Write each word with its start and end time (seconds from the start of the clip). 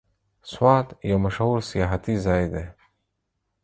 سوات 0.51 0.87
یو 1.09 1.17
مشهور 1.25 1.57
سیاحتي 1.71 2.15
ځای 2.25 2.43
دی. 2.53 2.65